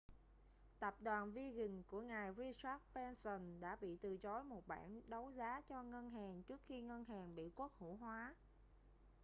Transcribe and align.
tập 0.79 0.95
đoàn 0.99 1.31
virgin 1.31 1.83
của 1.87 2.01
ngài 2.01 2.31
richard 2.37 2.83
branson 2.93 3.59
đã 3.59 3.75
bị 3.81 3.97
từ 4.01 4.17
chối 4.17 4.43
một 4.43 4.67
bản 4.67 5.01
đấu 5.07 5.31
giá 5.31 5.61
cho 5.69 5.83
ngân 5.83 6.09
hàng 6.09 6.43
trước 6.43 6.61
khi 6.67 6.81
ngân 6.81 7.03
hàng 7.05 7.35
bị 7.35 7.49
quốc 7.55 7.71
hữu 7.79 7.95
hóa 7.95 8.35